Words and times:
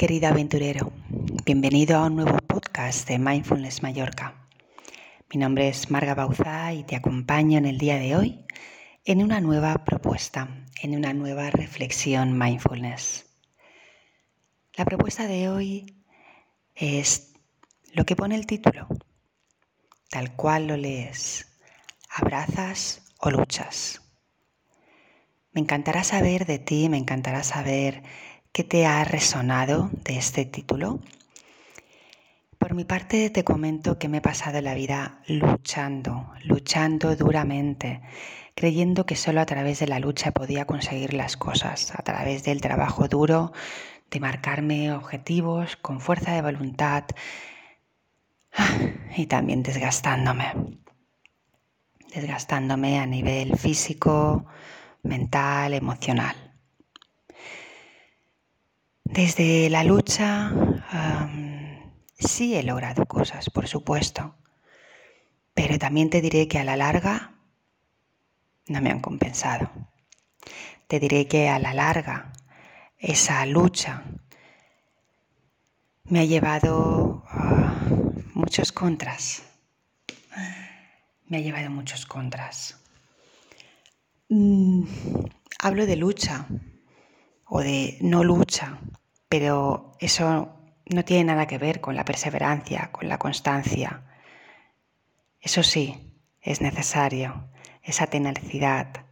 querido 0.00 0.28
aventurero. 0.28 0.94
Bienvenido 1.44 1.98
a 1.98 2.06
un 2.06 2.16
nuevo 2.16 2.38
podcast 2.46 3.06
de 3.06 3.18
Mindfulness 3.18 3.82
Mallorca. 3.82 4.48
Mi 5.30 5.38
nombre 5.38 5.68
es 5.68 5.90
Marga 5.90 6.14
Bauzá 6.14 6.72
y 6.72 6.84
te 6.84 6.96
acompaño 6.96 7.58
en 7.58 7.66
el 7.66 7.76
día 7.76 7.98
de 7.98 8.16
hoy 8.16 8.46
en 9.04 9.22
una 9.22 9.42
nueva 9.42 9.84
propuesta, 9.84 10.64
en 10.82 10.96
una 10.96 11.12
nueva 11.12 11.50
reflexión 11.50 12.38
mindfulness. 12.38 13.26
La 14.74 14.86
propuesta 14.86 15.26
de 15.26 15.50
hoy 15.50 16.02
es 16.74 17.34
lo 17.92 18.06
que 18.06 18.16
pone 18.16 18.36
el 18.36 18.46
título, 18.46 18.88
tal 20.08 20.34
cual 20.34 20.66
lo 20.66 20.78
lees, 20.78 21.46
abrazas 22.08 23.02
o 23.18 23.30
luchas. 23.30 24.00
Me 25.52 25.60
encantará 25.60 26.04
saber 26.04 26.46
de 26.46 26.58
ti, 26.58 26.88
me 26.88 26.96
encantará 26.96 27.42
saber 27.42 28.02
¿Qué 28.52 28.64
te 28.64 28.84
ha 28.84 29.04
resonado 29.04 29.90
de 29.92 30.18
este 30.18 30.44
título? 30.44 30.98
Por 32.58 32.74
mi 32.74 32.84
parte 32.84 33.30
te 33.30 33.44
comento 33.44 33.96
que 33.96 34.08
me 34.08 34.18
he 34.18 34.20
pasado 34.20 34.60
la 34.60 34.74
vida 34.74 35.20
luchando, 35.28 36.32
luchando 36.42 37.14
duramente, 37.14 38.00
creyendo 38.56 39.06
que 39.06 39.14
solo 39.14 39.40
a 39.40 39.46
través 39.46 39.78
de 39.78 39.86
la 39.86 40.00
lucha 40.00 40.32
podía 40.32 40.66
conseguir 40.66 41.14
las 41.14 41.36
cosas, 41.36 41.92
a 41.96 42.02
través 42.02 42.42
del 42.42 42.60
trabajo 42.60 43.06
duro, 43.06 43.52
de 44.10 44.18
marcarme 44.18 44.92
objetivos 44.92 45.76
con 45.76 46.00
fuerza 46.00 46.32
de 46.32 46.42
voluntad 46.42 47.04
y 49.16 49.26
también 49.26 49.62
desgastándome. 49.62 50.52
Desgastándome 52.12 52.98
a 52.98 53.06
nivel 53.06 53.56
físico, 53.56 54.44
mental, 55.04 55.72
emocional. 55.72 56.39
Desde 59.12 59.68
la 59.70 59.82
lucha 59.82 60.52
sí 62.16 62.54
he 62.54 62.62
logrado 62.62 63.06
cosas, 63.06 63.50
por 63.50 63.66
supuesto, 63.66 64.36
pero 65.52 65.80
también 65.80 66.10
te 66.10 66.20
diré 66.20 66.46
que 66.46 66.60
a 66.60 66.64
la 66.64 66.76
larga 66.76 67.34
no 68.68 68.80
me 68.80 68.90
han 68.90 69.00
compensado. 69.00 69.68
Te 70.86 71.00
diré 71.00 71.26
que 71.26 71.48
a 71.48 71.58
la 71.58 71.74
larga 71.74 72.32
esa 72.98 73.44
lucha 73.46 74.04
me 76.04 76.20
ha 76.20 76.24
llevado 76.24 77.24
a 77.28 77.74
muchos 78.34 78.70
contras. 78.70 79.42
Me 81.26 81.38
ha 81.38 81.40
llevado 81.40 81.68
muchos 81.68 82.06
contras. 82.06 82.78
Mm, 84.28 84.84
hablo 85.58 85.86
de 85.86 85.96
lucha 85.96 86.46
o 87.50 87.60
de 87.60 87.98
no 88.00 88.24
lucha 88.24 88.78
pero 89.30 89.92
eso 90.00 90.56
no 90.86 91.04
tiene 91.04 91.24
nada 91.24 91.46
que 91.46 91.56
ver 91.56 91.80
con 91.80 91.94
la 91.94 92.04
perseverancia, 92.04 92.90
con 92.90 93.08
la 93.08 93.16
constancia. 93.16 94.02
Eso 95.40 95.62
sí, 95.62 96.18
es 96.42 96.60
necesario, 96.60 97.48
esa 97.84 98.08
tenacidad, 98.08 99.06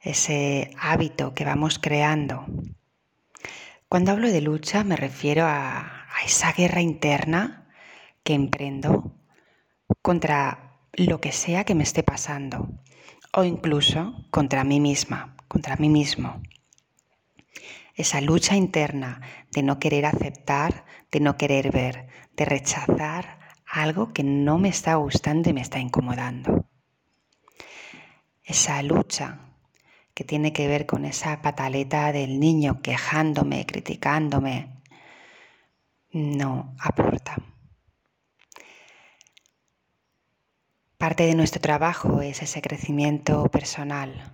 ese 0.00 0.72
hábito 0.76 1.32
que 1.32 1.44
vamos 1.44 1.78
creando. 1.78 2.44
Cuando 3.88 4.10
hablo 4.10 4.32
de 4.32 4.40
lucha 4.40 4.82
me 4.82 4.96
refiero 4.96 5.46
a, 5.46 5.92
esa 6.24 6.52
guerra 6.52 6.80
interna 6.80 7.68
que 8.24 8.34
emprendo 8.34 9.12
contra 10.02 10.80
lo 10.92 11.20
que 11.20 11.30
sea 11.30 11.62
que 11.62 11.76
me 11.76 11.84
esté 11.84 12.02
pasando 12.02 12.68
o 13.32 13.44
incluso 13.44 14.26
contra 14.30 14.64
mí 14.64 14.80
misma, 14.80 15.36
contra 15.46 15.76
mí 15.76 15.88
mismo 15.88 16.42
esa 17.96 18.20
lucha 18.20 18.56
interna 18.56 19.22
de 19.50 19.62
no 19.62 19.78
querer 19.78 20.04
aceptar, 20.04 20.84
de 21.10 21.20
no 21.20 21.36
querer 21.36 21.72
ver, 21.72 22.06
de 22.36 22.44
rechazar 22.44 23.38
algo 23.66 24.12
que 24.12 24.22
no 24.22 24.58
me 24.58 24.68
está 24.68 24.94
gustando 24.94 25.50
y 25.50 25.54
me 25.54 25.62
está 25.62 25.78
incomodando. 25.80 26.66
Esa 28.44 28.82
lucha 28.82 29.40
que 30.14 30.24
tiene 30.24 30.52
que 30.52 30.68
ver 30.68 30.86
con 30.86 31.04
esa 31.04 31.42
pataleta 31.42 32.12
del 32.12 32.38
niño 32.38 32.80
quejándome, 32.80 33.66
criticándome, 33.66 34.76
no 36.12 36.74
aporta. 36.78 37.36
Parte 40.98 41.24
de 41.24 41.34
nuestro 41.34 41.60
trabajo 41.60 42.22
es 42.22 42.42
ese 42.42 42.62
crecimiento 42.62 43.50
personal, 43.50 44.32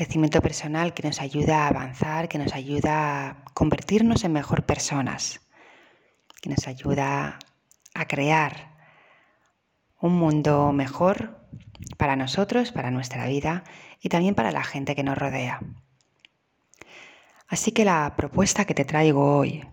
crecimiento 0.00 0.40
personal 0.40 0.94
que 0.94 1.02
nos 1.02 1.20
ayuda 1.20 1.64
a 1.64 1.68
avanzar, 1.68 2.26
que 2.26 2.38
nos 2.38 2.54
ayuda 2.54 3.28
a 3.28 3.44
convertirnos 3.52 4.24
en 4.24 4.32
mejor 4.32 4.64
personas, 4.64 5.42
que 6.40 6.48
nos 6.48 6.66
ayuda 6.66 7.38
a 7.92 8.06
crear 8.06 8.78
un 10.00 10.14
mundo 10.16 10.72
mejor 10.72 11.46
para 11.98 12.16
nosotros, 12.16 12.72
para 12.72 12.90
nuestra 12.90 13.26
vida 13.26 13.62
y 14.00 14.08
también 14.08 14.34
para 14.34 14.52
la 14.52 14.64
gente 14.64 14.96
que 14.96 15.02
nos 15.02 15.18
rodea. 15.18 15.60
Así 17.46 17.70
que 17.72 17.84
la 17.84 18.14
propuesta 18.16 18.64
que 18.64 18.72
te 18.72 18.86
traigo 18.86 19.36
hoy 19.36 19.68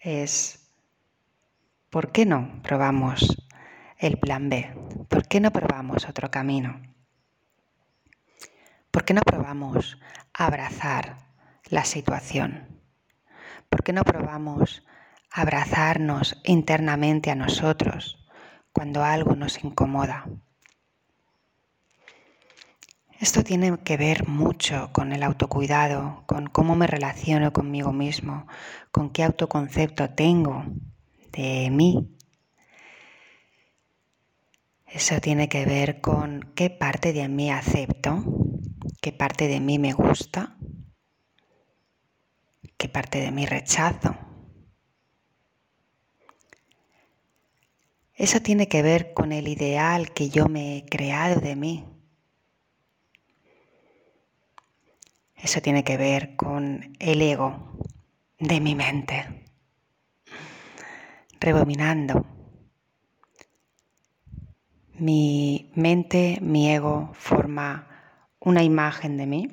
es, 0.00 0.72
¿por 1.90 2.10
qué 2.10 2.24
no 2.24 2.62
probamos 2.62 3.46
el 3.98 4.16
plan 4.16 4.48
B? 4.48 4.74
¿Por 5.10 5.28
qué 5.28 5.40
no 5.40 5.52
probamos 5.52 6.08
otro 6.08 6.30
camino? 6.30 6.80
¿Por 8.98 9.04
qué 9.04 9.14
no 9.14 9.22
probamos 9.22 9.96
abrazar 10.34 11.18
la 11.66 11.84
situación? 11.84 12.82
¿Por 13.68 13.84
qué 13.84 13.92
no 13.92 14.02
probamos 14.02 14.84
abrazarnos 15.30 16.36
internamente 16.42 17.30
a 17.30 17.36
nosotros 17.36 18.26
cuando 18.72 19.04
algo 19.04 19.36
nos 19.36 19.62
incomoda? 19.62 20.26
Esto 23.20 23.44
tiene 23.44 23.78
que 23.84 23.96
ver 23.96 24.26
mucho 24.26 24.90
con 24.92 25.12
el 25.12 25.22
autocuidado, 25.22 26.24
con 26.26 26.48
cómo 26.48 26.74
me 26.74 26.88
relaciono 26.88 27.52
conmigo 27.52 27.92
mismo, 27.92 28.48
con 28.90 29.10
qué 29.10 29.22
autoconcepto 29.22 30.10
tengo 30.10 30.64
de 31.30 31.70
mí. 31.70 32.16
Eso 34.88 35.20
tiene 35.20 35.48
que 35.48 35.66
ver 35.66 36.00
con 36.00 36.52
qué 36.56 36.68
parte 36.68 37.12
de 37.12 37.28
mí 37.28 37.52
acepto 37.52 38.37
qué 39.08 39.12
parte 39.14 39.48
de 39.48 39.58
mí 39.58 39.78
me 39.78 39.94
gusta, 39.94 40.58
qué 42.76 42.90
parte 42.90 43.18
de 43.22 43.30
mí 43.30 43.46
rechazo. 43.46 44.14
Eso 48.12 48.42
tiene 48.42 48.68
que 48.68 48.82
ver 48.82 49.14
con 49.14 49.32
el 49.32 49.48
ideal 49.48 50.12
que 50.12 50.28
yo 50.28 50.46
me 50.46 50.76
he 50.76 50.84
creado 50.84 51.40
de 51.40 51.56
mí. 51.56 51.86
Eso 55.36 55.62
tiene 55.62 55.84
que 55.84 55.96
ver 55.96 56.36
con 56.36 56.94
el 56.98 57.22
ego 57.22 57.78
de 58.38 58.60
mi 58.60 58.74
mente. 58.74 59.46
Rebominando. 61.40 62.26
Mi 64.98 65.72
mente, 65.74 66.40
mi 66.42 66.70
ego 66.70 67.08
forma 67.14 67.97
una 68.40 68.62
imagen 68.62 69.16
de 69.16 69.26
mí 69.26 69.48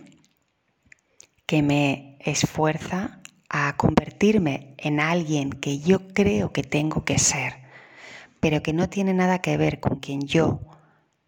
que 1.46 1.62
me 1.62 2.18
esfuerza 2.20 3.22
a 3.50 3.76
convertirme 3.78 4.76
en 4.78 5.00
alguien 5.00 5.52
que 5.52 5.80
yo 5.80 6.08
creo 6.10 6.52
que 6.52 6.64
tengo 6.64 7.06
que 7.06 7.20
ser, 7.20 7.54
pero 8.40 8.62
que 8.62 8.74
no 8.74 8.90
tiene 8.90 9.14
nada 9.14 9.40
que 9.40 9.58
ver 9.58 9.80
con 9.80 10.00
quien 10.00 10.22
yo 10.28 10.60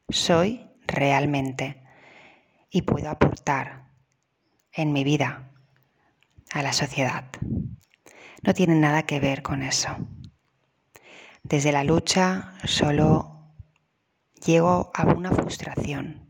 soy 0.09 0.66
realmente 0.85 1.81
y 2.69 2.84
puedo 2.84 3.09
aportar 3.09 3.88
en 4.74 4.94
mi 4.94 5.03
vida 5.03 5.51
a 6.51 6.62
la 6.62 6.74
sociedad. 6.74 7.25
No 8.44 8.54
tiene 8.54 8.75
nada 8.75 9.04
que 9.04 9.19
ver 9.19 9.42
con 9.42 9.63
eso. 9.63 9.89
Desde 11.44 11.71
la 11.71 11.83
lucha 11.83 12.54
solo 12.65 13.54
llego 14.45 14.92
a 14.94 15.06
una 15.06 15.31
frustración 15.31 16.26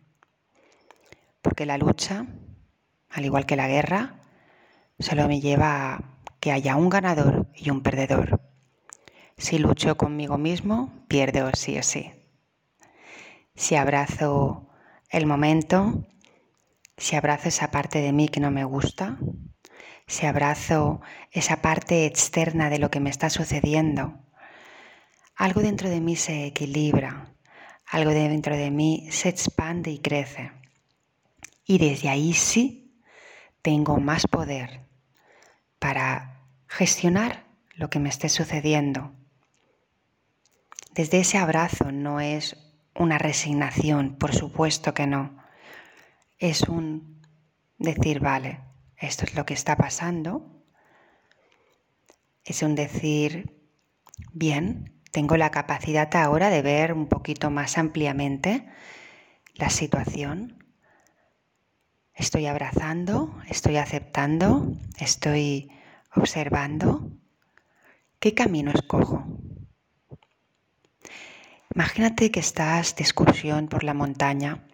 porque 1.58 1.66
la 1.66 1.80
lucha, 1.80 2.28
al 3.10 3.26
igual 3.26 3.48
que 3.48 3.56
la 3.56 3.68
guerra, 3.68 4.20
solo 5.00 5.28
me 5.28 5.42
lleva 5.42 5.96
a 5.96 6.04
que 6.40 6.52
haya 6.52 6.76
un 6.76 6.88
ganador 6.88 7.48
y 7.56 7.72
un 7.72 7.82
perdedor. 7.82 8.40
Si 9.40 9.58
lucho 9.58 9.98
conmigo 9.98 10.38
mismo, 10.38 10.94
pierdo 11.08 11.50
sí 11.56 11.80
o 11.80 11.82
sí. 11.82 12.14
Si 13.56 13.76
abrazo 13.76 14.70
el 15.10 15.26
momento, 15.26 16.06
si 16.96 17.16
abrazo 17.16 17.50
esa 17.50 17.72
parte 17.72 18.02
de 18.02 18.14
mí 18.14 18.28
que 18.28 18.40
no 18.40 18.52
me 18.52 18.64
gusta, 18.64 19.18
si 20.06 20.28
abrazo 20.28 21.02
esa 21.32 21.64
parte 21.64 22.06
externa 22.06 22.70
de 22.70 22.78
lo 22.78 22.92
que 22.92 23.00
me 23.00 23.10
está 23.10 23.32
sucediendo, 23.32 24.14
algo 25.36 25.62
dentro 25.62 25.90
de 25.90 26.02
mí 26.02 26.16
se 26.16 26.46
equilibra, 26.46 27.34
algo 27.88 28.12
dentro 28.12 28.56
de 28.56 28.70
mí 28.70 29.08
se 29.10 29.30
expande 29.30 29.90
y 29.90 29.98
crece. 29.98 30.52
Y 31.68 31.78
desde 31.80 32.08
ahí 32.08 32.34
sí 32.34 33.04
tengo 33.62 33.98
más 33.98 34.26
poder 34.26 34.88
para 35.80 36.42
gestionar 36.68 37.46
lo 37.76 37.90
que 37.90 38.00
me 38.00 38.08
esté 38.08 38.30
sucediendo. 38.30 39.12
Desde 40.94 41.20
ese 41.20 41.38
abrazo 41.38 41.92
no 41.92 42.22
es 42.22 42.58
una 42.96 43.18
resignación, 43.18 44.16
por 44.18 44.34
supuesto 44.34 44.94
que 44.94 45.06
no. 45.06 45.38
Es 46.40 46.62
un 46.64 47.22
decir, 47.78 48.22
vale, 48.22 48.62
esto 48.96 49.26
es 49.26 49.36
lo 49.36 49.46
que 49.46 49.54
está 49.54 49.76
pasando. 49.76 50.64
Es 52.46 52.64
un 52.64 52.76
decir, 52.76 53.62
bien, 54.32 55.02
tengo 55.12 55.36
la 55.36 55.52
capacidad 55.52 56.16
ahora 56.16 56.50
de 56.50 56.62
ver 56.62 56.94
un 56.94 57.08
poquito 57.08 57.52
más 57.52 57.78
ampliamente 57.78 58.66
la 59.56 59.70
situación. 59.70 60.57
Estoy 62.18 62.48
abrazando, 62.48 63.32
estoy 63.48 63.78
aceptando, 63.78 64.74
estoy 64.98 65.70
observando. 66.16 67.12
¿Qué 68.20 68.34
camino 68.34 68.72
escojo? 68.72 69.24
Imagínate 71.76 72.32
que 72.32 72.40
estás 72.40 72.96
de 72.96 73.04
excursión 73.04 73.68
por 73.68 73.84
la 73.84 73.94
montaña. 73.94 74.68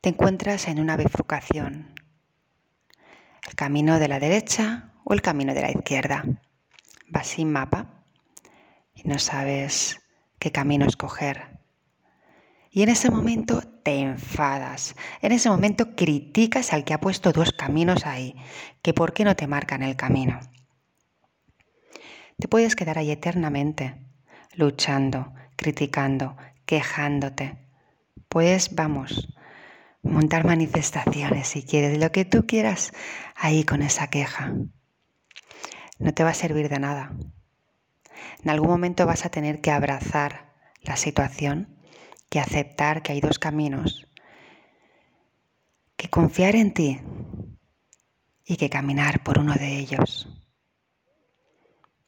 Te 0.00 0.08
encuentras 0.08 0.68
en 0.68 0.80
una 0.80 0.96
bifurcación. 0.96 1.94
El 3.46 3.54
camino 3.54 3.98
de 3.98 4.08
la 4.08 4.18
derecha 4.18 4.94
o 5.04 5.12
el 5.12 5.20
camino 5.20 5.52
de 5.52 5.60
la 5.60 5.70
izquierda. 5.70 6.24
Vas 7.08 7.26
sin 7.26 7.52
mapa 7.52 8.06
y 8.94 9.06
no 9.06 9.18
sabes 9.18 10.00
qué 10.38 10.50
camino 10.50 10.86
escoger. 10.86 11.57
Y 12.78 12.82
en 12.84 12.90
ese 12.90 13.10
momento 13.10 13.60
te 13.82 13.98
enfadas. 13.98 14.94
En 15.20 15.32
ese 15.32 15.50
momento 15.50 15.96
criticas 15.96 16.72
al 16.72 16.84
que 16.84 16.94
ha 16.94 17.00
puesto 17.00 17.32
dos 17.32 17.50
caminos 17.50 18.06
ahí, 18.06 18.36
que 18.82 18.94
por 18.94 19.14
qué 19.14 19.24
no 19.24 19.34
te 19.34 19.48
marcan 19.48 19.82
el 19.82 19.96
camino. 19.96 20.38
Te 22.38 22.46
puedes 22.46 22.76
quedar 22.76 22.96
ahí 22.96 23.10
eternamente, 23.10 23.96
luchando, 24.54 25.34
criticando, 25.56 26.36
quejándote. 26.66 27.58
Pues 28.28 28.72
vamos, 28.76 29.34
montar 30.04 30.46
manifestaciones 30.46 31.48
si 31.48 31.64
quieres, 31.64 31.98
lo 31.98 32.12
que 32.12 32.24
tú 32.24 32.46
quieras 32.46 32.92
ahí 33.34 33.64
con 33.64 33.82
esa 33.82 34.06
queja. 34.06 34.52
No 35.98 36.14
te 36.14 36.22
va 36.22 36.30
a 36.30 36.34
servir 36.34 36.68
de 36.68 36.78
nada. 36.78 37.10
En 38.44 38.50
algún 38.50 38.70
momento 38.70 39.04
vas 39.04 39.26
a 39.26 39.30
tener 39.30 39.60
que 39.60 39.72
abrazar 39.72 40.52
la 40.84 40.96
situación, 40.96 41.76
que 42.28 42.40
aceptar 42.40 43.02
que 43.02 43.12
hay 43.12 43.20
dos 43.20 43.38
caminos, 43.38 44.06
que 45.96 46.08
confiar 46.08 46.56
en 46.56 46.74
ti 46.74 47.00
y 48.44 48.56
que 48.56 48.70
caminar 48.70 49.22
por 49.22 49.38
uno 49.38 49.54
de 49.54 49.78
ellos. 49.78 50.28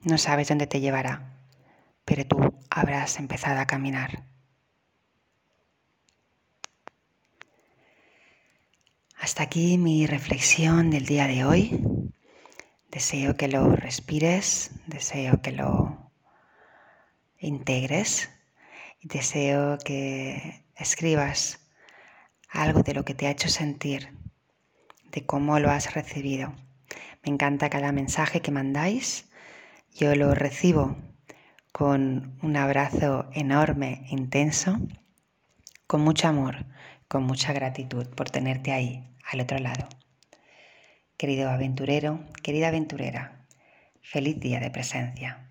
No 0.00 0.19
sabes 0.19 0.49
dónde 0.49 0.67
te 0.67 0.81
llevará, 0.81 1.38
pero 2.05 2.26
tú 2.26 2.58
habrás 2.70 3.19
empezado 3.19 3.61
a 3.61 3.67
caminar. 3.67 4.25
Hasta 9.19 9.43
aquí 9.43 9.76
mi 9.76 10.06
reflexión 10.06 10.90
del 10.90 11.05
día 11.05 11.26
de 11.26 11.44
hoy. 11.44 11.84
Deseo 12.90 13.37
que 13.37 13.49
lo 13.49 13.76
respires, 13.76 14.70
deseo 14.87 15.43
que 15.43 15.52
lo 15.52 16.11
integres 17.38 18.31
deseo 19.02 19.79
que 19.79 20.64
escribas 20.76 21.61
algo 22.49 22.82
de 22.82 22.94
lo 22.94 23.05
que 23.05 23.14
te 23.14 23.26
ha 23.26 23.31
hecho 23.31 23.49
sentir, 23.49 24.17
de 25.11 25.25
cómo 25.25 25.58
lo 25.58 25.70
has 25.70 25.94
recibido. 25.94 26.55
Me 27.23 27.32
encanta 27.32 27.70
cada 27.70 27.93
mensaje 27.93 28.41
que 28.41 28.50
mandáis 28.50 29.31
yo 29.94 30.14
lo 30.14 30.35
recibo 30.35 30.97
con 31.73 32.38
un 32.43 32.56
abrazo 32.56 33.29
enorme, 33.32 34.05
intenso, 34.11 34.79
con 35.87 36.00
mucho 36.00 36.29
amor, 36.29 36.67
con 37.08 37.25
mucha 37.25 37.52
gratitud 37.52 38.06
por 38.08 38.31
tenerte 38.31 38.73
ahí, 38.73 39.17
al 39.31 39.41
otro 39.41 39.58
lado. 39.58 39.88
Querido 41.17 41.50
aventurero, 41.50 42.25
querida 42.43 42.69
aventurera, 42.69 43.44
feliz 44.00 44.38
día 44.41 44.61
de 44.61 44.70
presencia. 44.70 45.50